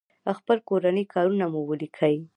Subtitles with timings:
[0.37, 2.15] خپل کورني کارونه مو وليکئ!